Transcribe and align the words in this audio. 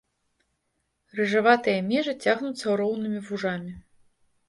Рыжаватыя 1.19 1.85
межы 1.91 2.17
цягнуцца 2.27 2.67
роўнымі 2.85 3.19
вужамі. 3.33 3.81